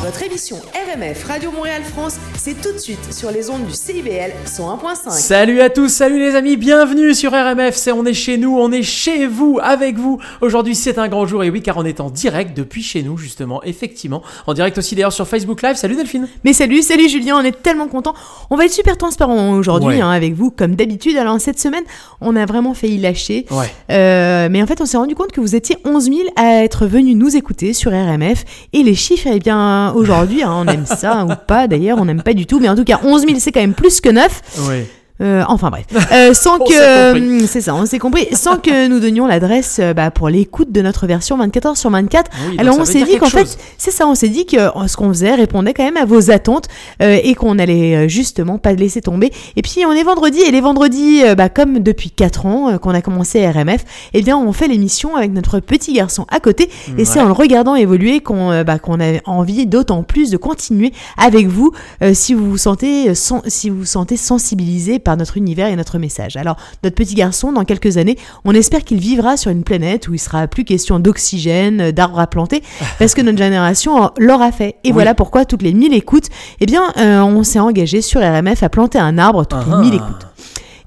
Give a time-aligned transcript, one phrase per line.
[0.00, 4.30] Votre émission RMF Radio Montréal France, c'est tout de suite sur les ondes du CIBL
[4.46, 5.10] 101.5.
[5.10, 7.74] Salut à tous, salut les amis, bienvenue sur RMF.
[7.74, 10.20] C'est on est chez nous, on est chez vous, avec vous.
[10.40, 13.18] Aujourd'hui, c'est un grand jour et oui, car on est en direct depuis chez nous,
[13.18, 14.22] justement, effectivement.
[14.46, 15.74] En direct aussi d'ailleurs sur Facebook Live.
[15.74, 16.28] Salut Delphine.
[16.44, 18.14] Mais salut, salut Julien, on est tellement content.
[18.50, 20.00] On va être super transparent aujourd'hui Ouais.
[20.00, 21.16] hein, avec vous, comme d'habitude.
[21.16, 21.84] Alors cette semaine,
[22.20, 23.46] on a vraiment failli lâcher.
[23.50, 23.66] Ouais.
[23.90, 26.86] Euh, mais en fait, on s'est rendu compte que vous étiez 11 000 à être
[26.86, 28.44] venus nous écouter sur RMF.
[28.72, 32.22] Et les chiffres, eh bien, aujourd'hui, hein, on aime ça ou pas d'ailleurs, on n'aime
[32.22, 32.60] pas du tout.
[32.60, 34.42] Mais en tout cas, 11 000, c'est quand même plus que 9.
[34.68, 34.84] Oui.
[35.20, 39.00] Euh, enfin bref, Euh, sans que hum, c'est ça, on s'est compris, sans que nous
[39.00, 42.30] donnions l'adresse euh, bah, pour l'écoute de notre version 24 heures sur 24.
[42.32, 44.86] Oui, donc Alors on s'est dit qu'en fait, c'est ça, on s'est dit que euh,
[44.86, 46.66] ce qu'on faisait répondait quand même à vos attentes
[47.02, 49.32] euh, et qu'on allait euh, justement pas laisser tomber.
[49.56, 52.90] Et puis on est vendredi et les vendredis, euh, bah, comme depuis 4 ans qu'on
[52.90, 56.70] a commencé RMF, eh bien on fait l'émission avec notre petit garçon à côté.
[56.96, 60.92] Et c'est en le regardant évoluer qu'on bah, qu'on a envie d'autant plus de continuer
[61.16, 61.72] avec vous.
[62.02, 65.76] Euh, si vous vous sentez sen- si vous vous sentez sensibilisé par notre univers et
[65.76, 66.36] notre message.
[66.36, 70.12] Alors notre petit garçon dans quelques années, on espère qu'il vivra sur une planète où
[70.12, 72.62] il sera plus question d'oxygène, d'arbres à planter
[72.98, 74.76] parce que notre génération l'aura fait.
[74.84, 74.92] Et Oui.
[74.92, 76.26] voilà pourquoi toutes les 1000 écoutes,
[76.60, 79.76] eh bien euh, on s'est engagé sur RMF à planter un arbre toutes Ah.
[79.80, 80.26] les 1000 écoutes.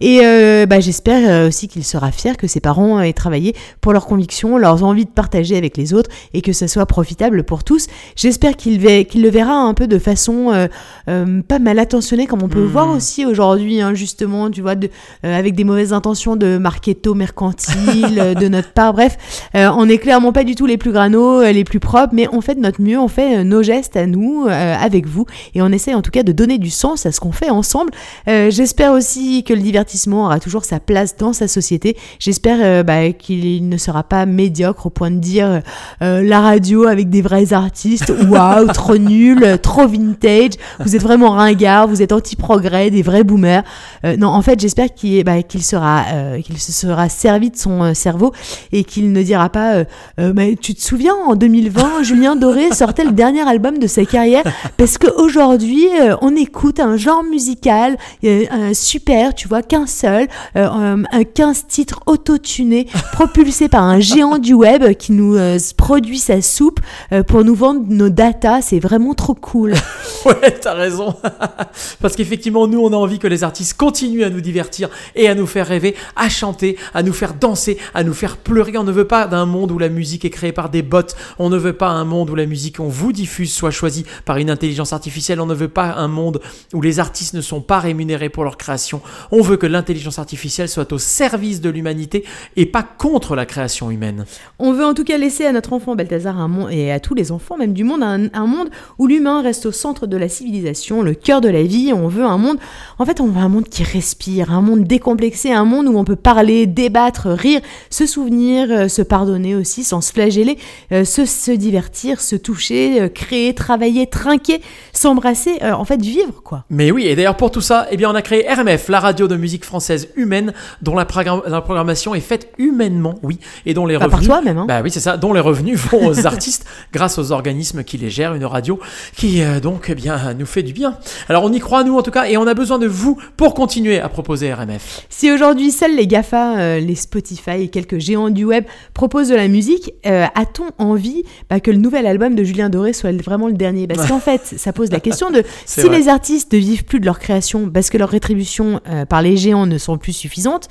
[0.02, 3.94] Et euh, bah, j'espère euh, aussi qu'il sera fier que ses parents aient travaillé pour
[3.94, 7.64] leurs convictions, leurs envies de partager avec les autres et que ça soit profitable pour
[7.64, 7.86] tous.
[8.16, 10.68] J'espère qu'il le verra un peu de façon euh,
[11.08, 12.68] euh, pas mal attentionnée comme on peut Mhm.
[12.72, 14.90] voir aussi aujourd'hui, hein, justement, tu vois, de,
[15.22, 18.94] avec des mauvaises intentions de marketo mercantile de notre part.
[18.94, 22.42] Bref, on n'est clairement pas du tout les plus granos, les plus propres, mais on
[22.42, 25.94] fait de notre mieux, on fait nos gestes à nous, avec vous, et on essaie
[25.94, 27.92] en tout cas de donner du sens à ce qu'on fait ensemble.
[28.28, 29.91] J'espère aussi que le divertissement
[30.26, 31.98] aura toujours sa place dans sa société.
[32.20, 35.62] J'espère euh, bah, qu'il ne sera pas médiocre au point de dire
[36.02, 41.02] euh, la radio avec des vrais artistes, waouh, trop nul, euh, trop vintage, vous êtes
[41.02, 43.64] vraiment ringard, vous êtes anti-progrès, des vrais boomers.
[44.06, 47.84] Euh, non, en fait, j'espère qu'il bah, sera, euh, qu'il se sera servi de son
[47.84, 48.34] euh, cerveau
[48.72, 49.86] et qu'il ne dira pas euh,
[50.20, 54.06] Euh, mais tu te souviens en 2020 Julien Doré sortait le dernier album de sa
[54.06, 54.44] carrière
[54.78, 55.88] parce qu'aujourd'hui
[56.22, 61.24] on écoute un genre musical euh, euh, super tu vois qu'un seul euh, euh, un
[61.24, 66.80] 15 titres autotunés propulsés par un géant du web qui nous euh, produit sa soupe
[67.12, 69.74] euh, pour nous vendre nos datas c'est vraiment trop cool
[70.26, 71.16] Ouais, t'as raison.
[72.02, 75.36] Parce qu'effectivement, nous, on a envie que les artistes continuent à nous divertir et à
[75.36, 78.78] nous faire rêver, à chanter, à nous faire danser, à nous faire pleurer.
[78.78, 81.02] On ne veut pas d'un monde où la musique est créée par des bots.
[81.40, 84.38] On ne veut pas un monde où la musique qu'on vous diffuse soit choisie par
[84.38, 85.42] une intelligence artificielle.
[85.42, 86.40] On ne veut pas un monde
[86.74, 89.02] où les artistes ne sont pas rémunérés pour leur création.
[89.32, 93.92] On veut que l'intelligence artificielle soit au service de l'humanité et pas contre la création
[93.92, 94.26] humaine.
[94.58, 97.14] On veut en tout cas laisser à notre enfant Balthazar un monde, et à tous
[97.14, 100.30] les enfants même du monde un, un monde où l'humain reste au centre de la
[100.30, 101.94] civilisation, le cœur de la vie.
[101.94, 102.58] On veut un monde,
[102.98, 106.06] en fait, on veut un monde qui respire, un monde décomplexé, un monde où on
[106.06, 107.62] peut parler, débattre, rire,
[107.92, 110.58] se souvenir, euh, se pardonner aussi sans se flageller,
[110.92, 114.60] euh, se, se divertir, se toucher, euh, créer, travailler, trinquer,
[114.92, 116.66] s'embrasser, en fait, vivre quoi.
[116.72, 119.28] Mais oui, et d'ailleurs pour tout ça, eh bien on a créé RMF, la radio
[119.28, 124.10] de musique française humaine, dont la, programmation est faite humainement, oui, et dont les par
[124.10, 124.66] revenus, toi même, hein.
[124.68, 128.10] bah oui c'est ça, dont les revenus vont aux artistes grâce aux organismes qui les
[128.10, 128.80] gèrent, une radio
[129.16, 130.98] qui euh, donc eh bien nous fait du bien.
[131.30, 133.54] Alors on y croit nous en tout cas, et on a besoin de vous pour
[133.54, 135.06] continuer à proposer RMF.
[135.10, 139.36] Si aujourd'hui seuls les GAFA, euh, les Spotify et quelques géants du web proposent de
[139.36, 143.48] la musique, euh, a-t-on envie bah, que le nouvel album de Julien Doré soit vraiment
[143.48, 143.88] le dernier?
[143.88, 145.98] Parce qu'en fait, ça pose la question de si vrai.
[145.98, 149.38] les artistes ne vivent plus de leur création parce que leurs rétributions euh, par les
[149.42, 150.68] géants ne sont plus suffisantes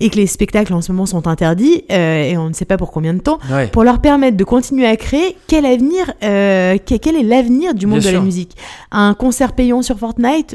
[0.00, 2.76] et que les spectacles en ce moment sont interdits euh, et on ne sait pas
[2.76, 3.68] pour combien de temps, Ouais.
[3.68, 7.86] pour leur permettre de continuer à créer, quel avenir, euh, que- quel est l'avenir du
[7.86, 8.56] monde Bien de la musique?
[8.90, 10.54] Un concert payant sur Fortnite?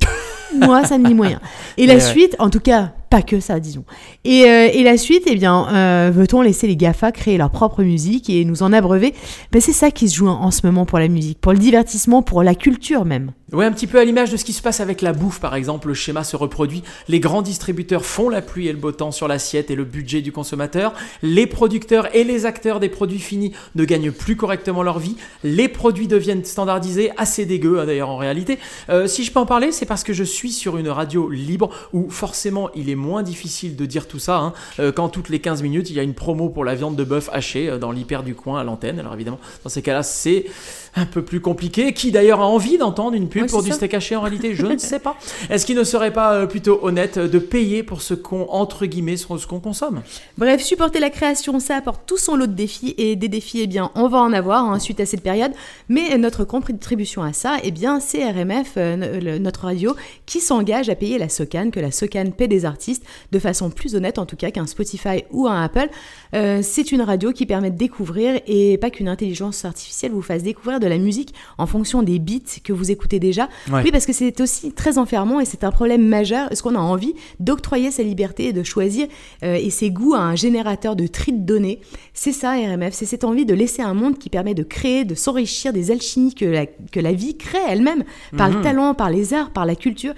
[0.60, 1.40] Moi, ça me dit moyen.
[1.78, 2.00] Et la ouais.
[2.02, 3.86] suite, en tout cas, pas que ça, disons.
[4.24, 8.30] Et, euh, la suite, eh bien, euh, veut-on laisser les GAFA créer leur propre musique
[8.30, 9.14] et nous en abreuver?
[9.52, 11.60] Ben, C'est ça qui se joue en, en ce moment pour la musique, pour le
[11.60, 13.32] divertissement, pour la culture même.
[13.54, 15.56] Ouais, un petit peu à l'image de ce qui se passe avec la bouffe, par
[15.56, 16.84] exemple, le schéma se reproduit.
[17.08, 20.22] Les grands distributeurs font la pluie et le beau temps sur l'assiette et le budget
[20.22, 20.94] du consommateur.
[21.22, 25.16] Les producteurs et les acteurs des produits finis ne gagnent plus correctement leur vie.
[25.46, 28.60] Les produits deviennent standardisés, assez dégueux hein, d'ailleurs en réalité.
[28.90, 31.70] Euh, si je peux en parler, c'est parce que je suis sur une radio libre
[31.94, 35.40] où forcément il est moins difficile de dire tout ça hein, euh, quand toutes les
[35.40, 37.92] 15 minutes il y a une promo pour la viande de bœuf hachée euh, dans
[37.92, 39.00] l'hyper du coin à l'antenne.
[39.00, 40.46] Alors évidemment, dans ces cas-là, c'est
[40.96, 41.94] un peu plus compliqué.
[41.94, 43.76] Qui d'ailleurs a envie d'entendre une pub Ouais, pour du ça.
[43.76, 44.56] steak haché en réalité?
[44.56, 45.16] Je ne sais pas.
[45.50, 49.18] Est-ce qu'il ne serait pas euh, plutôt honnête de payer pour ce qu'on, entre guillemets,
[49.18, 50.02] ce ce qu'on consomme?
[50.38, 53.68] Bref, supporter la création, ça apporte tout son lot de défis et des défis, eh
[53.68, 55.52] bien, on va en avoir hein, suite à cette période.
[55.90, 59.96] Mais notre contribution à ça, eh bien, c'est RMF, euh, notre radio,
[60.26, 62.87] qui s'engage à payer la SOCAN, que la SOCAN paie des artistes
[63.32, 65.90] de façon plus honnête en tout cas qu'un Spotify ou un Apple.
[66.34, 70.44] Euh, c'est une radio qui permet de découvrir et pas qu'une intelligence artificielle vous fasse
[70.44, 73.50] découvrir de la musique en fonction des beats que vous écoutez déjà.
[73.72, 73.82] Ouais.
[73.84, 76.52] Oui, parce que c'est aussi très enfermant et c'est un problème majeur.
[76.52, 79.08] Est-ce qu'on a envie d'octroyer sa liberté et de choisir
[79.44, 81.80] euh, et ses goûts à un générateur de tri de données?
[82.14, 85.16] C'est ça, RMF, c'est cette envie de laisser un monde qui permet de créer, de
[85.16, 88.04] s'enrichir des alchimies que la, que la vie crée elle-même,
[88.38, 90.14] par le talent, par les arts, par la culture.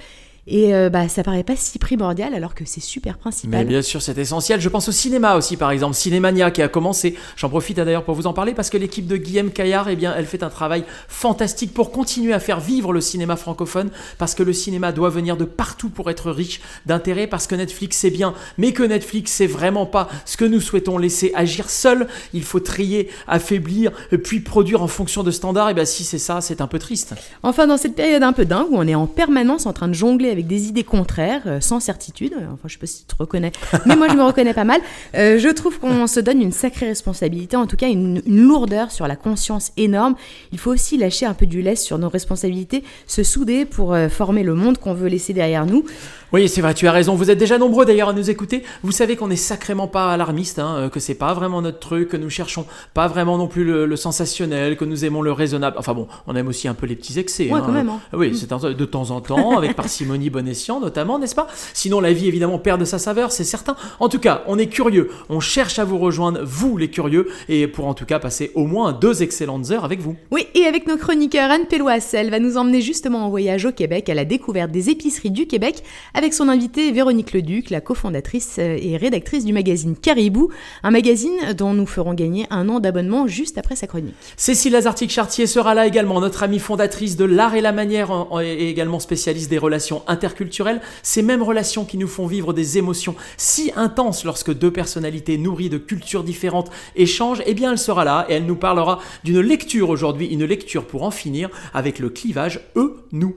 [0.47, 3.65] Et euh, bah, ça paraît pas si primordial alors que c'est super Mais principal.
[3.65, 4.59] bien sûr, c'est essentiel.
[4.59, 5.95] Je pense au cinéma aussi, par exemple.
[5.95, 7.15] Cinémania qui a commencé.
[7.35, 10.13] J'en profite d'ailleurs pour vous en parler parce que l'équipe de Guillaume Caillard, eh bien,
[10.17, 14.43] elle fait un travail fantastique pour continuer à faire vivre le cinéma francophone parce que
[14.43, 18.33] le cinéma doit venir de partout pour être riche d'intérêt parce que Netflix c'est bien,
[18.57, 22.07] mais que Netflix c'est vraiment pas ce que nous souhaitons laisser agir seul.
[22.33, 23.91] Il faut trier, affaiblir,
[24.23, 25.69] puis produire en fonction de standards.
[25.69, 27.13] Et bien, si c'est ça, c'est un peu triste.
[27.43, 29.93] Enfin, dans cette période un peu dingue où on est en permanence en train de
[29.93, 33.05] jongler avec des idées contraires, euh, sans certitude, euh, enfin, je sais pas si tu
[33.05, 33.51] te reconnais,
[33.85, 34.81] mais moi je me reconnais pas mal,
[35.15, 38.91] euh, je trouve qu'on se donne une sacrée responsabilité, en tout cas une, une lourdeur
[38.91, 40.15] sur la conscience énorme.
[40.51, 44.43] Il faut aussi lâcher un peu du lest sur nos responsabilités, se souder pour former
[44.43, 45.85] le monde qu'on veut laisser derrière nous.
[46.31, 47.15] Oui, c'est vrai, tu as raison.
[47.15, 48.63] Vous êtes déjà nombreux d'ailleurs à nous écouter.
[48.83, 52.17] Vous savez qu'on est sacrément pas alarmiste, hein, que c'est pas vraiment notre truc, que
[52.17, 55.75] nous cherchons pas vraiment non plus le, le sensationnel, que nous aimons le raisonnable.
[55.79, 57.45] Enfin bon, on aime aussi un peu les petits excès.
[57.49, 57.63] Ouais, hein.
[57.65, 57.99] quand même, hein.
[58.13, 61.47] Oui, c'est un- de temps en temps, avec parcimonie, bon escient notamment, n'est-ce pas?
[61.73, 63.75] Sinon, la vie évidemment perd de sa saveur, c'est certain.
[63.99, 65.09] En tout cas, on est curieux.
[65.29, 68.65] On cherche à vous rejoindre, vous les curieux, et pour en tout cas passer au
[68.67, 70.15] moins deux excellentes heures avec vous.
[70.31, 73.71] Oui, et avec nos chroniqueurs, Anne Péloise, elle va nous emmener justement en voyage au
[73.71, 75.83] Québec à la découverte des épiceries du Québec
[76.13, 80.49] avec son invitée Véronique Leduc, la cofondatrice euh, et rédactrice du magazine Caribou,
[80.83, 84.15] un magazine dont nous ferons gagner un an d'abonnement juste après sa chronique.
[84.35, 88.11] Cécile Lazartique-Chartier sera là également, notre amie fondatrice de l'art et la manière
[88.43, 93.15] et également spécialiste des relations interculturelles, ces mêmes relations qui nous font vivre des émotions
[93.37, 98.25] si intenses lorsque deux personnalités nourries de cultures différentes échangent, eh bien elle sera là
[98.27, 102.59] et elle nous parlera d'une lecture aujourd'hui, une lecture pour en finir avec le clivage
[102.75, 103.35] eux-nous.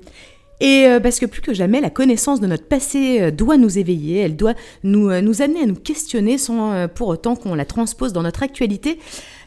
[0.62, 3.80] Et euh, parce que plus que jamais, la connaissance de notre passé euh, doit nous
[3.80, 4.54] éveiller, elle doit
[4.84, 8.44] nous, euh, nous amener à nous questionner sans pour autant qu'on la transpose dans notre
[8.44, 9.00] actualité.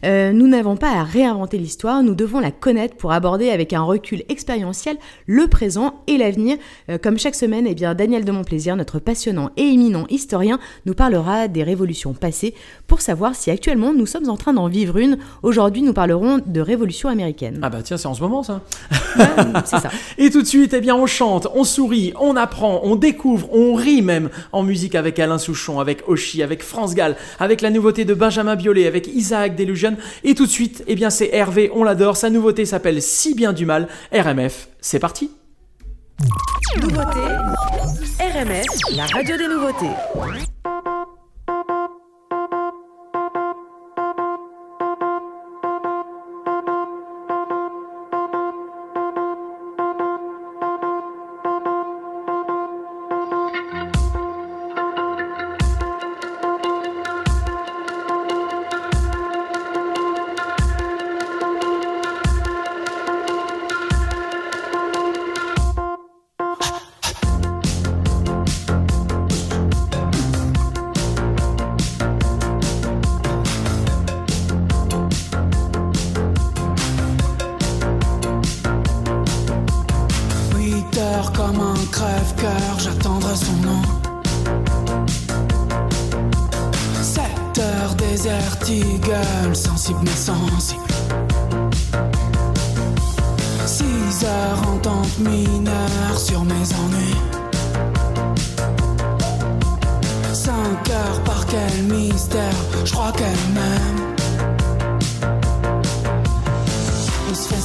[0.06, 3.82] Euh, nous n'avons pas à réinventer l'histoire, nous devons la connaître pour aborder avec un
[3.82, 6.58] recul expérientiel le présent et l'avenir.
[6.90, 10.94] Euh, comme chaque semaine, eh bien, Daniel de Montplaisir, notre passionnant et éminent historien, nous
[10.94, 12.54] parlera des révolutions passées
[12.88, 15.18] pour savoir si actuellement nous sommes en train d'en vivre une.
[15.42, 17.60] Aujourd'hui, nous parlerons de révolution américaine.
[17.64, 18.62] Ah bah tiens, c'est en ce moment ça.
[19.18, 19.26] Ouais,
[19.66, 19.90] C'est ça.
[20.18, 23.74] Et tout de suite, eh bien, on chante, on sourit, on apprend, on découvre, on
[23.74, 28.06] rit même en musique avec Alain Souchon, avec Oshi, avec France Gall, avec la nouveauté
[28.06, 29.95] de Benjamin Biolay, avec Isaac Delusion.
[30.24, 32.18] Et tout de suite, eh bien, c'est Hervé, on l'adore.
[32.18, 33.88] Sa nouveauté s'appelle Si bien du mal.
[34.12, 35.32] RMF, c'est parti.
[36.82, 37.20] Nouveauté,
[38.20, 38.66] RMF,
[38.96, 40.55] la radio des nouveautés.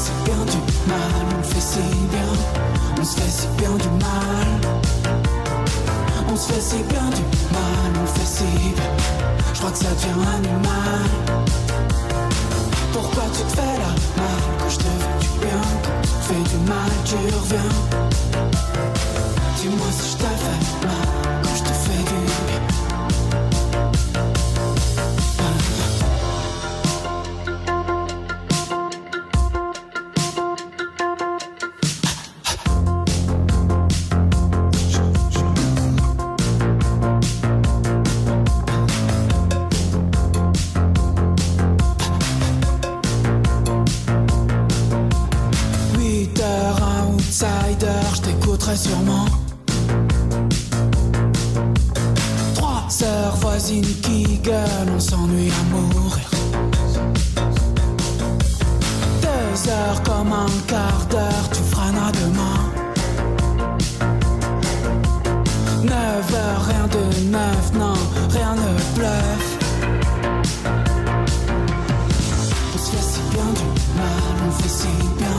[0.00, 0.57] Si bien du
[0.88, 1.78] mal, on fait si
[2.11, 2.33] bien,
[2.99, 4.50] on se fait si bien du mal.
[6.33, 8.92] On se fait si bien du mal, on fait si bien.
[9.52, 11.11] Je crois que ça devient animal.
[12.92, 13.92] Pourquoi tu te fais la
[14.23, 17.73] mal quand je te fais du bien, quand tu fais du mal, tu reviens.
[19.57, 21.19] Dis-moi si je te fais mal
[55.49, 56.28] à mourir.
[59.23, 62.61] Deux heures comme un quart d'heure, tu frâneras demain.
[65.82, 67.94] Neuf heures, rien de neuf, non,
[68.30, 69.59] rien ne bluffe.
[72.75, 75.38] On se fait si bien du mal, on fait si bien,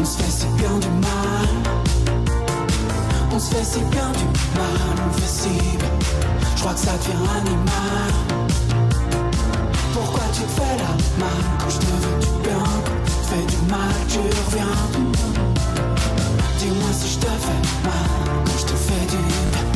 [0.00, 1.48] on se fait si bien du mal.
[3.34, 4.26] On se fait si bien du
[4.56, 5.88] mal, on fait si bien.
[6.56, 8.43] Je crois que ça devient animal.
[10.56, 14.76] Fais la mal quand je te veux du bien fais du mal, tu reviens.
[16.58, 19.73] Dis-moi si je te fais mal quand je te fais du bien.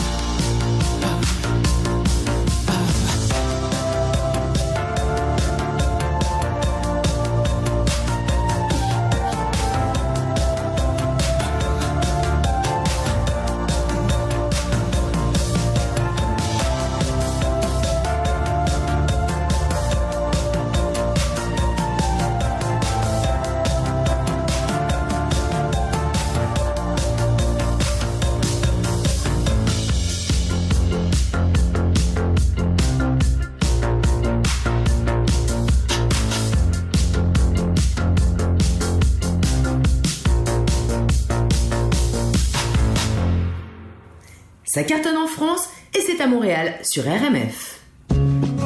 [44.79, 47.81] Ça cartonne en France et c'est à Montréal sur RMF.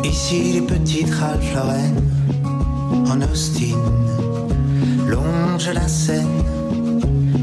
[0.05, 1.95] Ici les petites Ralph Lauren
[3.11, 3.79] en Austin
[5.07, 6.43] longent la Seine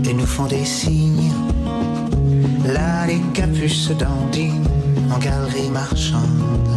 [0.07, 1.31] et nous font des signes.
[2.63, 4.67] Là les capuces dandinent
[5.11, 6.69] en galerie marchande,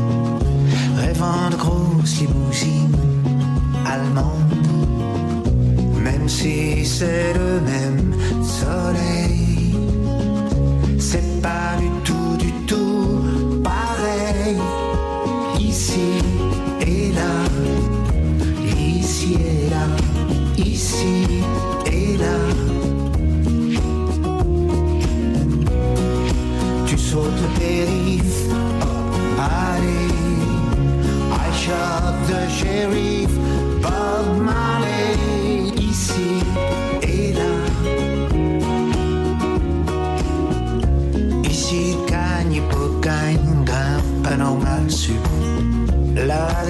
[0.97, 2.97] rêvant de grosses limousines
[3.85, 4.67] allemandes.
[6.03, 7.82] Même si c'est le même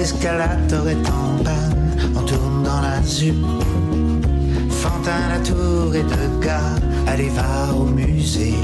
[0.03, 3.37] l'escalator est en panne, on tourne dans la zup.
[4.69, 6.75] Fantin, la tour et deux gars,
[7.07, 8.55] allez, va au musée.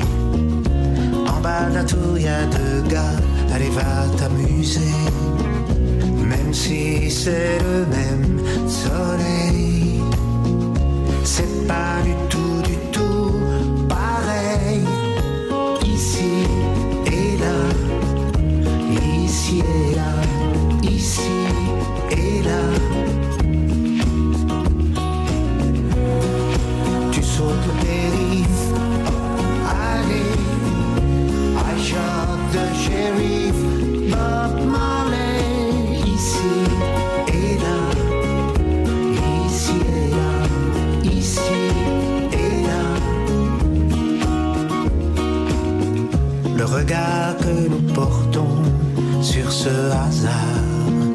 [1.34, 3.18] En bas de la tour, y a deux gars,
[3.54, 4.94] allez, va t'amuser.
[6.32, 9.39] Même si c'est le même soleil,
[49.92, 51.06] hasard,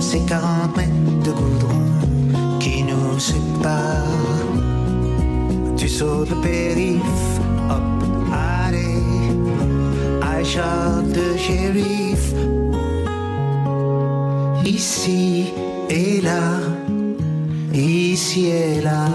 [0.00, 4.54] c'est 40 mètres de goudron qui nous séparent.
[5.76, 7.40] Tu sautes le périph',
[7.70, 9.00] hop, allez.
[10.42, 12.34] Shot the sheriff.
[14.64, 15.52] Ici
[15.88, 16.58] et là,
[17.72, 19.06] ici et là.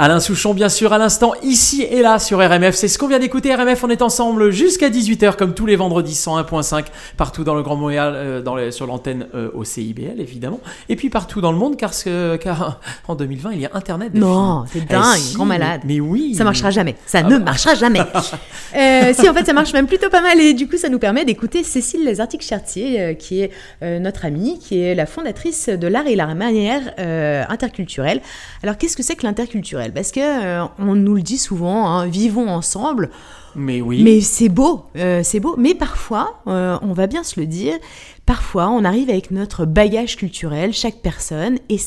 [0.00, 2.76] Alain Souchon, bien sûr, à l'instant, ici et là sur RMF.
[2.76, 3.52] C'est ce qu'on vient d'écouter.
[3.52, 6.84] RMF, on est ensemble jusqu'à 18h, comme tous les vendredis, 101.5,
[7.16, 10.60] partout dans le Grand Montréal, euh, dans les- sur l'antenne euh, au CIBL, évidemment.
[10.88, 11.90] Et puis partout dans le monde, car,
[13.08, 14.12] en 2020, il y a Internet.
[14.14, 15.80] Non, c'est dingue, Eh si, grand malade.
[15.84, 16.32] Mais oui.
[16.36, 16.94] Ça marchera jamais.
[17.04, 17.44] Ça Ah ne bah.
[17.46, 18.00] marchera jamais.
[18.76, 20.38] Euh, si, en fait, ça marche même plutôt pas mal.
[20.40, 23.50] Et du coup, ça nous permet d'écouter Cécile Lazartic-Chartier, euh, qui est
[23.98, 26.82] notre amie, qui est la fondatrice de l'art et la manière
[27.50, 28.20] interculturelle.
[28.62, 29.87] Alors, qu'est-ce que c'est que l'interculturel?
[29.92, 33.10] Parce que euh, on nous le dit souvent, hein, vivons ensemble.
[33.54, 34.02] Mais oui.
[34.02, 35.56] Mais c'est beau, euh, c'est beau.
[35.58, 37.74] Mais parfois, euh, on va bien se le dire,
[38.28, 41.78] parfois on arrive avec notre bagage culturel, chaque personne, et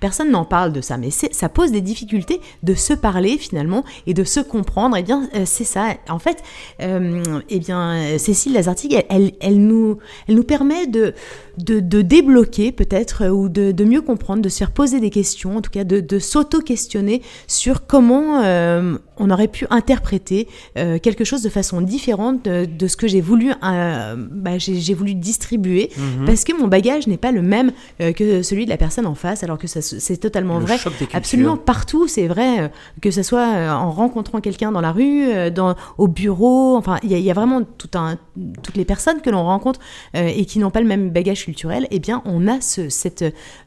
[0.00, 4.14] personne n'en parle de ça, mais ça pose des difficultés de se parler finalement et
[4.14, 4.96] de se comprendre.
[4.96, 5.88] Et bien, euh, c'est ça.
[6.08, 6.42] En fait,
[6.80, 11.12] euh, eh bien, Cécile Lazartigue, elle, nous, elle nous permet de,
[11.58, 15.70] de, débloquer peut-être ou de, mieux comprendre, de se faire poser des questions, en tout
[15.70, 22.44] cas de, s'auto-questionner sur comment euh, on aurait pu interpréter quelque chose de façon différente
[22.44, 26.24] de, ce que j'ai voulu, bah, j'ai voulu distribuer, Mhm.
[26.26, 29.14] parce que mon bagage n'est pas le même euh, que celui de la personne en
[29.14, 30.78] face, alors que c'est totalement Le vrai.
[30.78, 31.16] choc des cultures.
[31.16, 32.68] Absolument partout, c'est vrai, euh,
[33.00, 37.10] que ce soit euh, en rencontrant quelqu'un dans la rue, dans, au bureau, enfin, il
[37.10, 38.16] y, a- il y a vraiment tout un,
[38.62, 39.80] toutes les personnes que l'on rencontre
[40.14, 43.24] et qui n'ont pas le même bagage culturel, eh bien, on a ce, cette,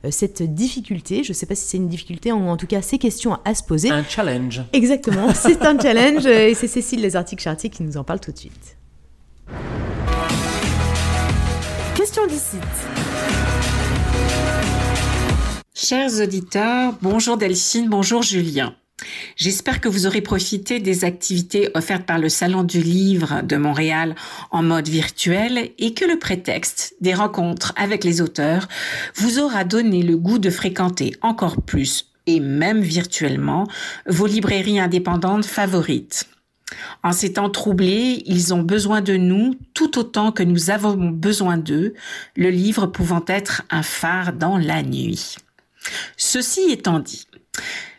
[0.09, 2.97] cette difficulté, je ne sais pas si c'est une difficulté, ou en tout cas ces
[2.97, 3.89] questions à se poser.
[3.91, 4.61] Un challenge.
[4.73, 8.77] Exactement, c'est un challenge et c'est Cécile Lesartic-Chartier qui nous en parle tout de suite.
[15.74, 18.75] Chers auditeurs, bonjour Delphine, bonjour Julien.
[19.36, 24.15] J'espère que vous aurez profité des activités offertes par le Salon du Livre de Montréal
[24.51, 28.67] en mode virtuel et que le prétexte des rencontres avec les auteurs
[29.15, 33.67] vous aura donné le goût de fréquenter encore plus et même virtuellement
[34.05, 36.27] vos librairies indépendantes favorites.
[37.03, 41.57] En ces temps troublés, ils ont besoin de nous tout autant que nous avons besoin
[41.57, 41.93] d'eux,
[42.35, 45.35] le livre pouvant être un phare dans la nuit.
[46.17, 47.27] Ceci étant dit,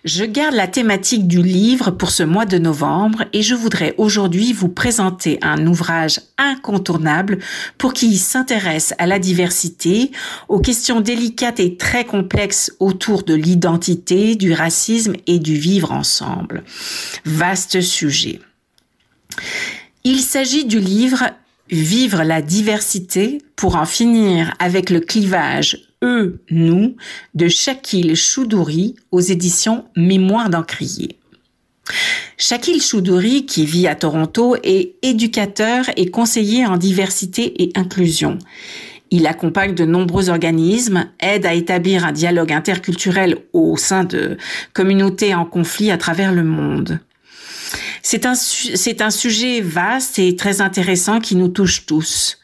[0.05, 4.53] je garde la thématique du livre pour ce mois de novembre et je voudrais aujourd'hui
[4.53, 7.39] vous présenter un ouvrage incontournable
[7.79, 10.11] pour qui s'intéresse à la diversité,
[10.49, 16.65] aux questions délicates et très complexes autour de l'identité, du racisme et du vivre ensemble.
[17.25, 18.41] Vaste sujet.
[20.05, 21.25] Il s'agit du livre
[21.71, 26.95] Vivre la diversité pour en finir avec le clivage eux, nous
[27.35, 31.19] de Shakil Choudouri aux éditions Mémoire d'Encrier.
[32.37, 38.39] Shakil Choudouri, qui vit à Toronto, est éducateur et conseiller en diversité et inclusion.
[39.11, 44.37] Il accompagne de nombreux organismes, aide à établir un dialogue interculturel au sein de
[44.73, 47.01] communautés en conflit à travers le monde.
[48.07, 52.37] C'est un, c'est un sujet vaste et très intéressant qui nous touche tous.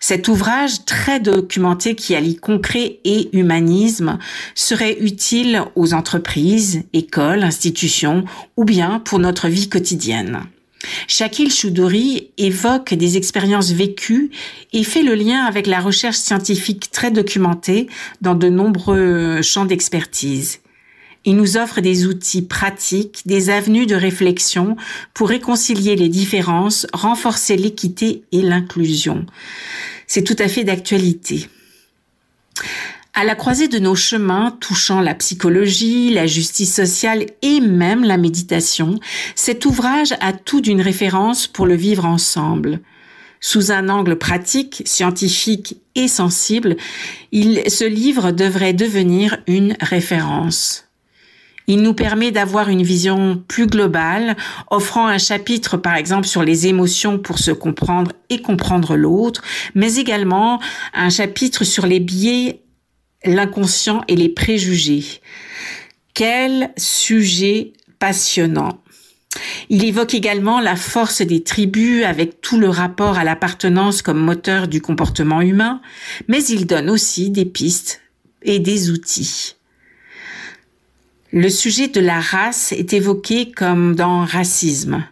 [0.00, 4.18] Cet ouvrage très documenté qui allie concret et humanisme
[4.56, 8.24] serait utile aux entreprises, écoles, institutions
[8.56, 10.40] ou bien pour notre vie quotidienne.
[11.06, 14.32] Shakil Choudouri évoque des expériences vécues
[14.72, 17.86] et fait le lien avec la recherche scientifique très documentée
[18.20, 20.58] dans de nombreux champs d'expertise.
[21.24, 24.76] Il nous offre des outils pratiques, des avenues de réflexion
[25.14, 29.24] pour réconcilier les différences, renforcer l'équité et l'inclusion.
[30.06, 31.48] C'est tout à fait d'actualité.
[33.14, 38.16] À la croisée de nos chemins touchant la psychologie, la justice sociale et même la
[38.16, 38.98] méditation,
[39.36, 42.80] cet ouvrage a tout d'une référence pour le vivre ensemble.
[43.40, 46.76] Sous un angle pratique, scientifique et sensible,
[47.32, 50.83] ce livre devrait devenir une référence.
[51.66, 54.36] Il nous permet d'avoir une vision plus globale,
[54.70, 59.42] offrant un chapitre par exemple sur les émotions pour se comprendre et comprendre l'autre,
[59.74, 60.60] mais également
[60.92, 62.60] un chapitre sur les biais,
[63.24, 65.04] l'inconscient et les préjugés.
[66.12, 68.80] Quel sujet passionnant.
[69.68, 74.68] Il évoque également la force des tribus avec tout le rapport à l'appartenance comme moteur
[74.68, 75.80] du comportement humain,
[76.28, 78.02] mais il donne aussi des pistes
[78.42, 79.53] et des outils.
[81.36, 85.04] Le sujet de la race est évoqué comme dans racisme.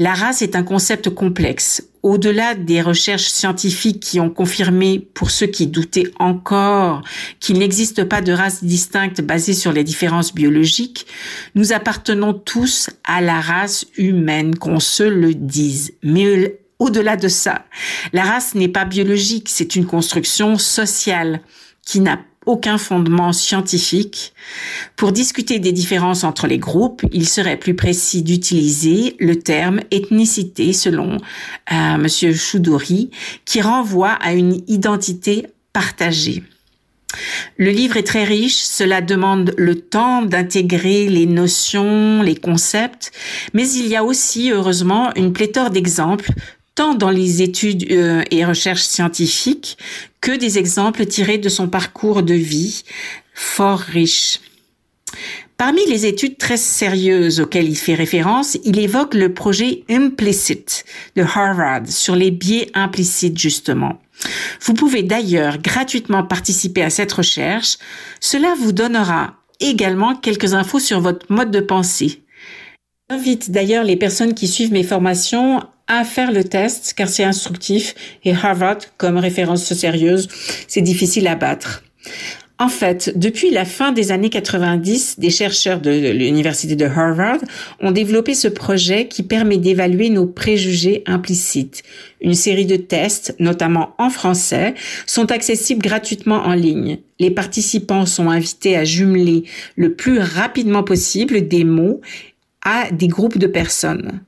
[0.00, 1.84] La race est un concept complexe.
[2.02, 7.02] Au-delà des recherches scientifiques qui ont confirmé, pour ceux qui doutaient encore,
[7.38, 11.06] qu'il n'existe pas de race distincte basée sur les différences biologiques,
[11.54, 15.92] nous appartenons tous à la race humaine, qu'on se le dise.
[16.02, 17.66] Mais au-delà de ça,
[18.12, 21.40] la race n'est pas biologique, c'est une construction sociale
[21.86, 24.32] qui n'a aucun fondement scientifique.
[24.96, 30.72] Pour discuter des différences entre les groupes, il serait plus précis d'utiliser le terme ethnicité
[30.72, 31.18] selon
[31.72, 33.10] euh, Monsieur Choudouri,
[33.44, 36.42] qui renvoie à une identité partagée.
[37.58, 43.12] Le livre est très riche, cela demande le temps d'intégrer les notions, les concepts,
[43.52, 46.30] mais il y a aussi, heureusement, une pléthore d'exemples
[46.74, 49.76] tant dans les études euh, et recherches scientifiques
[50.22, 52.84] que des exemples tirés de son parcours de vie
[53.34, 54.40] fort riche.
[55.58, 60.84] Parmi les études très sérieuses auxquelles il fait référence, il évoque le projet Implicit
[61.16, 64.00] de Harvard sur les biais implicites justement.
[64.62, 67.76] Vous pouvez d'ailleurs gratuitement participer à cette recherche.
[68.20, 72.22] Cela vous donnera également quelques infos sur votre mode de pensée.
[73.10, 77.94] J'invite d'ailleurs les personnes qui suivent mes formations à faire le test car c'est instructif
[78.24, 80.28] et Harvard, comme référence sérieuse,
[80.66, 81.82] c'est difficile à battre.
[82.58, 87.40] En fait, depuis la fin des années 90, des chercheurs de l'université de Harvard
[87.80, 91.82] ont développé ce projet qui permet d'évaluer nos préjugés implicites.
[92.20, 94.74] Une série de tests, notamment en français,
[95.06, 96.98] sont accessibles gratuitement en ligne.
[97.18, 99.44] Les participants sont invités à jumeler
[99.76, 102.00] le plus rapidement possible des mots
[102.64, 104.20] à des groupes de personnes.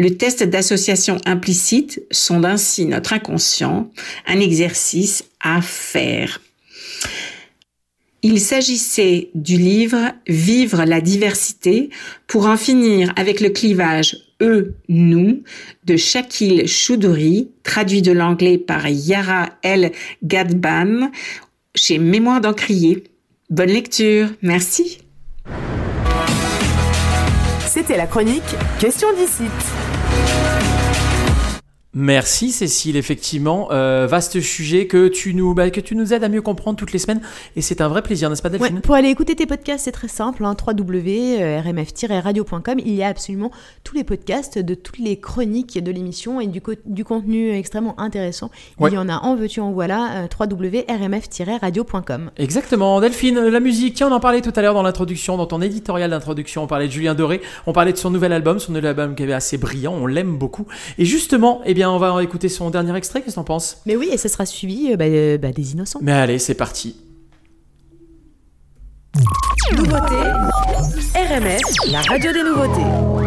[0.00, 3.90] Le test d'association implicite sonde ainsi notre inconscient,
[4.26, 6.40] un exercice à faire.
[8.22, 11.90] Il s'agissait du livre Vivre la diversité
[12.28, 15.42] pour en finir avec le clivage eux-nous
[15.84, 19.92] de Shakil Choudouri, traduit de l'anglais par Yara El
[20.24, 21.10] Gadban
[21.74, 23.04] chez Mémoire d'Encrier.
[23.50, 24.96] Bonne lecture, merci.
[27.66, 28.42] C'était la chronique
[28.80, 29.44] Question d'ici.
[30.26, 30.69] Thank
[31.92, 36.28] Merci Cécile, effectivement, euh, vaste sujet que tu nous bah, que tu nous aides à
[36.28, 37.20] mieux comprendre toutes les semaines
[37.56, 39.90] et c'est un vrai plaisir, n'est-ce pas Delphine Ouais, pour aller écouter tes podcasts, c'est
[39.92, 42.78] très simple, hein, www.rmf-radio.com.
[42.78, 43.50] Il y a absolument
[43.82, 47.98] tous les podcasts de toutes les chroniques de l'émission et du, co- du contenu extrêmement
[47.98, 48.52] intéressant.
[48.78, 48.90] Ouais.
[48.90, 52.30] Il y en a en veux-tu en voilà, euh, www.rmf-radio.com.
[52.36, 55.60] Exactement, Delphine, la musique, tiens, on en parlait tout à l'heure dans l'introduction, dans ton
[55.60, 58.90] éditorial d'introduction, on parlait de Julien Doré, on parlait de son nouvel album, son nouvel
[58.90, 60.66] album qui est assez brillant, on l'aime beaucoup.
[60.98, 63.78] Et justement, eh bien, on va écouter son dernier extrait, qu'est-ce que t'en penses?
[63.86, 66.00] Mais oui, et ce sera suivi euh, bah, euh, bah, des innocents.
[66.02, 66.96] Mais allez, c'est parti.
[69.72, 70.14] Nouveauté,
[71.14, 73.19] RMF, la radio des nouveautés.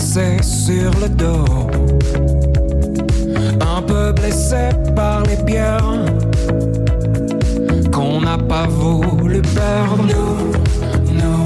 [0.01, 1.45] peu laissé sur le dos.
[3.61, 5.95] Un peu blessé par les pierres.
[7.93, 10.05] Qu'on n'a pas voulu perdre.
[10.13, 10.53] Nous,
[11.21, 11.45] nous,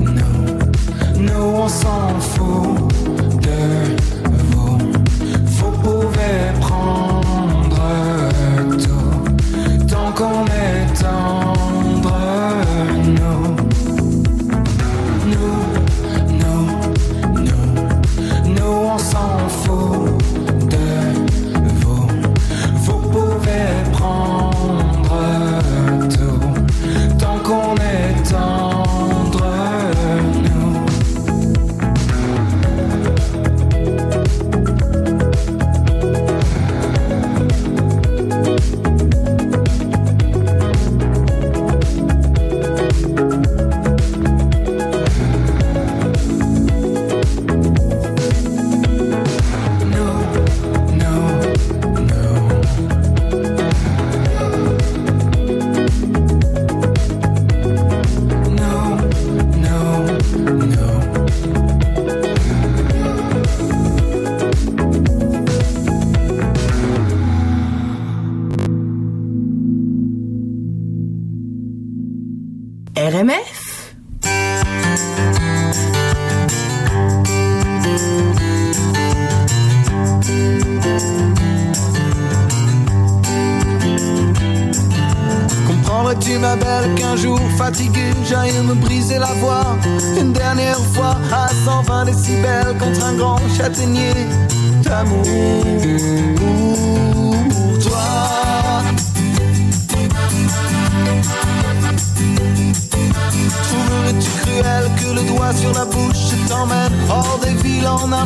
[0.00, 2.92] nous, nous on s'en fout
[3.42, 3.60] de
[4.50, 4.78] vous.
[5.44, 7.82] Vous pouvez prendre
[8.78, 10.71] tout tant qu'on est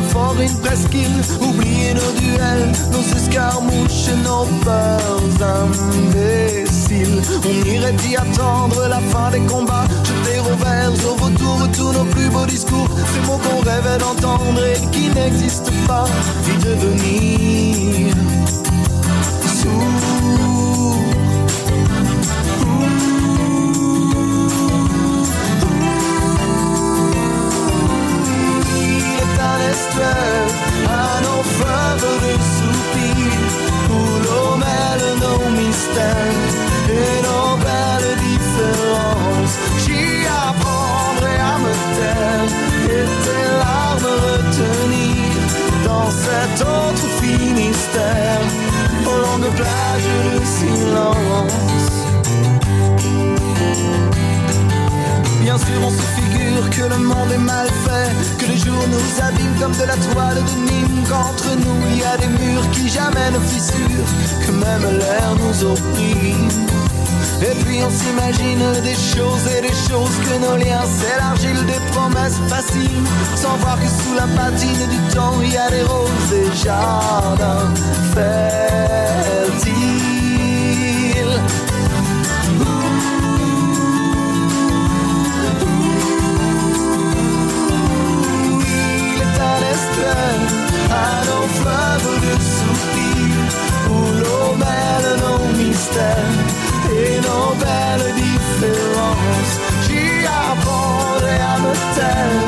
[0.01, 1.21] fort, une presqu'île.
[1.41, 7.21] Oublier nos duels, nos escarmouches nos peurs imbéciles.
[7.45, 12.05] On irait y attendre la fin des combats Jeter au verre, au retour tous nos
[12.05, 12.89] plus beaux discours.
[13.13, 16.05] Ces mots qu'on rêvait d'entendre et qui n'existent pas
[16.47, 18.15] Y devenir
[31.25, 33.55] nos fleuves de soupirs
[33.89, 36.55] Où l'eau mêle nos mystères
[36.89, 39.55] et nos belles différences.
[39.83, 42.51] J'y apprendrai à me taire
[42.95, 45.29] et tes larmes retenir
[45.85, 48.41] Dans cet autre Finistère.
[49.05, 51.87] Aux longues plages de silence
[55.47, 59.23] Bien sûr, on se figure que le monde est mal fait, que les jours nous
[59.23, 62.89] abîment comme de la toile de Nîmes, qu'entre nous il y a des murs qui
[62.89, 64.11] jamais ne fissurent,
[64.45, 66.49] que même l'air nous opprime.
[67.41, 72.41] Et puis on s'imagine des choses et des choses que nos liens s'élargissent des promesses
[72.49, 73.07] faciles,
[73.37, 77.73] sans voir que sous la patine du temps il y a des roses et jardins
[78.13, 79.77] fertiles.
[91.59, 93.53] Fleuves de soupirs
[93.89, 96.39] Où l'eau mêle nos mystères
[96.91, 99.55] et nos belles différences
[99.85, 102.47] J'y apprendrai à me taire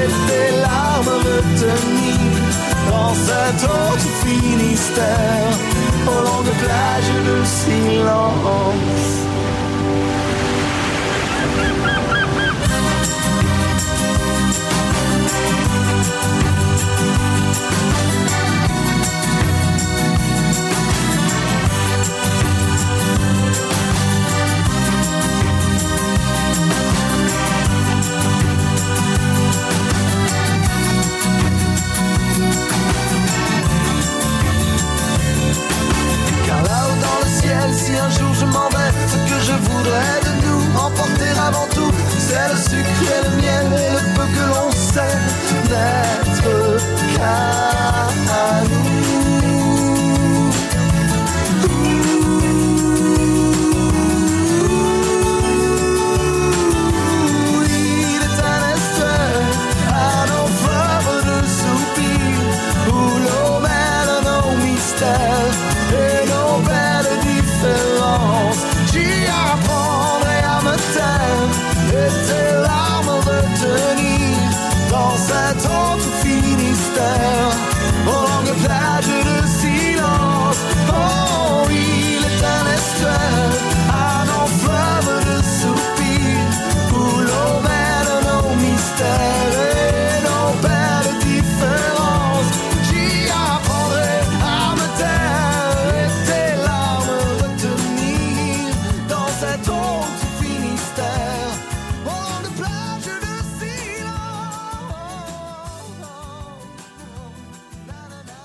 [0.00, 2.42] et tes larmes retenir
[2.90, 5.54] Dans cet autre Finistère.
[6.06, 9.29] Aux longues plages de silence